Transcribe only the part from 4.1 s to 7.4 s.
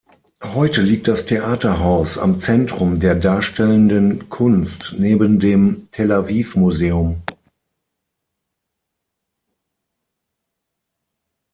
Kunst neben dem Tel-Aviv-Museum.